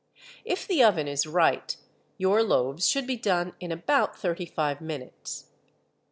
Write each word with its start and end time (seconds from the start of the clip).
If 0.43 0.67
the 0.67 0.81
oven 0.83 1.07
is 1.07 1.27
right, 1.27 1.77
your 2.17 2.41
loaves 2.41 2.87
should 2.89 3.05
be 3.05 3.17
done 3.17 3.53
in 3.59 3.71
about 3.71 4.17
thirty 4.17 4.47
five 4.47 4.81
minutes. 4.81 5.51